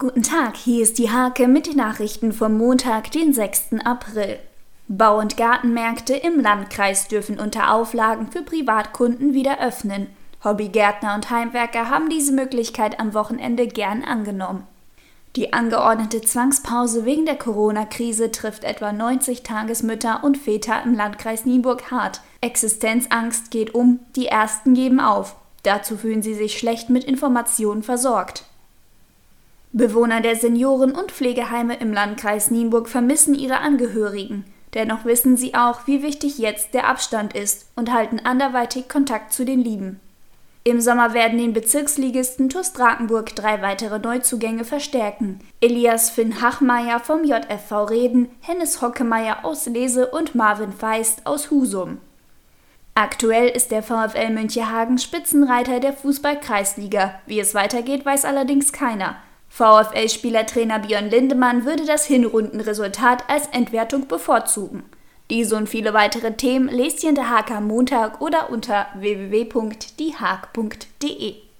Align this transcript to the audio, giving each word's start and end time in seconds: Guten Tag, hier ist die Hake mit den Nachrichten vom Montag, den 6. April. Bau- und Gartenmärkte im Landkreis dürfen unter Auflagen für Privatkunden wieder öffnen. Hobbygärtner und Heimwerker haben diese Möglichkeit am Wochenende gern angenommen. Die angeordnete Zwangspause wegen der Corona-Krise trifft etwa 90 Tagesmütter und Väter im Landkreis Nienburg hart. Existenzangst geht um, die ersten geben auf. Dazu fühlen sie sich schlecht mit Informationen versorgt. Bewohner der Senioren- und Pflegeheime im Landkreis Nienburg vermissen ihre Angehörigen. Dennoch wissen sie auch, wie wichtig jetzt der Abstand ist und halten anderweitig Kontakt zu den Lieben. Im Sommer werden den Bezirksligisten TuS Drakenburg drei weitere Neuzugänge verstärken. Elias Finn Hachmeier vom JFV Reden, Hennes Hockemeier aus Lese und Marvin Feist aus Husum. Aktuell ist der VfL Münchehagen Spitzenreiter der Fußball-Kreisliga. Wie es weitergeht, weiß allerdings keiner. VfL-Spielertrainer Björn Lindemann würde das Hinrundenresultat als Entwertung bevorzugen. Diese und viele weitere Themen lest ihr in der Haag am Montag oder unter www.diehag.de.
Guten 0.00 0.22
Tag, 0.22 0.56
hier 0.56 0.84
ist 0.84 0.98
die 0.98 1.10
Hake 1.10 1.48
mit 1.48 1.66
den 1.66 1.78
Nachrichten 1.78 2.32
vom 2.32 2.56
Montag, 2.56 3.10
den 3.10 3.32
6. 3.32 3.80
April. 3.84 4.38
Bau- 4.86 5.18
und 5.18 5.36
Gartenmärkte 5.36 6.14
im 6.14 6.38
Landkreis 6.38 7.08
dürfen 7.08 7.40
unter 7.40 7.74
Auflagen 7.74 8.30
für 8.30 8.42
Privatkunden 8.42 9.34
wieder 9.34 9.60
öffnen. 9.60 10.06
Hobbygärtner 10.44 11.16
und 11.16 11.30
Heimwerker 11.30 11.90
haben 11.90 12.10
diese 12.10 12.30
Möglichkeit 12.30 13.00
am 13.00 13.12
Wochenende 13.12 13.66
gern 13.66 14.04
angenommen. 14.04 14.68
Die 15.34 15.52
angeordnete 15.52 16.20
Zwangspause 16.20 17.04
wegen 17.04 17.26
der 17.26 17.36
Corona-Krise 17.36 18.30
trifft 18.30 18.62
etwa 18.62 18.92
90 18.92 19.42
Tagesmütter 19.42 20.22
und 20.22 20.38
Väter 20.38 20.80
im 20.84 20.94
Landkreis 20.94 21.44
Nienburg 21.44 21.90
hart. 21.90 22.20
Existenzangst 22.40 23.50
geht 23.50 23.74
um, 23.74 23.98
die 24.14 24.26
ersten 24.26 24.74
geben 24.74 25.00
auf. 25.00 25.34
Dazu 25.64 25.96
fühlen 25.96 26.22
sie 26.22 26.34
sich 26.34 26.56
schlecht 26.56 26.88
mit 26.88 27.02
Informationen 27.02 27.82
versorgt. 27.82 28.44
Bewohner 29.78 30.20
der 30.20 30.34
Senioren- 30.34 30.90
und 30.90 31.12
Pflegeheime 31.12 31.76
im 31.76 31.92
Landkreis 31.92 32.50
Nienburg 32.50 32.88
vermissen 32.88 33.36
ihre 33.36 33.60
Angehörigen. 33.60 34.44
Dennoch 34.74 35.04
wissen 35.04 35.36
sie 35.36 35.54
auch, 35.54 35.86
wie 35.86 36.02
wichtig 36.02 36.36
jetzt 36.36 36.74
der 36.74 36.88
Abstand 36.88 37.32
ist 37.32 37.70
und 37.76 37.92
halten 37.92 38.20
anderweitig 38.22 38.88
Kontakt 38.88 39.32
zu 39.32 39.44
den 39.44 39.60
Lieben. 39.60 40.00
Im 40.64 40.80
Sommer 40.80 41.14
werden 41.14 41.38
den 41.38 41.52
Bezirksligisten 41.52 42.48
TuS 42.48 42.72
Drakenburg 42.72 43.36
drei 43.36 43.62
weitere 43.62 44.00
Neuzugänge 44.00 44.64
verstärken. 44.64 45.38
Elias 45.60 46.10
Finn 46.10 46.42
Hachmeier 46.42 46.98
vom 46.98 47.22
JFV 47.22 47.84
Reden, 47.84 48.28
Hennes 48.40 48.82
Hockemeier 48.82 49.44
aus 49.44 49.66
Lese 49.66 50.08
und 50.08 50.34
Marvin 50.34 50.72
Feist 50.72 51.24
aus 51.24 51.52
Husum. 51.52 51.98
Aktuell 52.96 53.48
ist 53.48 53.70
der 53.70 53.84
VfL 53.84 54.30
Münchehagen 54.30 54.98
Spitzenreiter 54.98 55.78
der 55.78 55.92
Fußball-Kreisliga. 55.92 57.20
Wie 57.26 57.38
es 57.38 57.54
weitergeht, 57.54 58.04
weiß 58.04 58.24
allerdings 58.24 58.72
keiner. 58.72 59.16
VfL-Spielertrainer 59.48 60.78
Björn 60.78 61.10
Lindemann 61.10 61.64
würde 61.64 61.86
das 61.86 62.06
Hinrundenresultat 62.06 63.24
als 63.28 63.48
Entwertung 63.48 64.06
bevorzugen. 64.06 64.84
Diese 65.30 65.56
und 65.56 65.68
viele 65.68 65.94
weitere 65.94 66.34
Themen 66.34 66.68
lest 66.68 67.02
ihr 67.02 67.08
in 67.10 67.14
der 67.14 67.30
Haag 67.30 67.50
am 67.50 67.66
Montag 67.66 68.20
oder 68.20 68.50
unter 68.50 68.86
www.diehag.de. 68.96 71.47